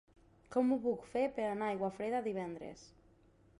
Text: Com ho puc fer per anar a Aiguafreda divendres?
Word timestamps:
Com 0.55 0.71
ho 0.71 0.77
puc 0.85 1.03
fer 1.11 1.23
per 1.37 1.45
anar 1.49 1.69
a 1.69 1.75
Aiguafreda 1.75 2.25
divendres? 2.31 2.87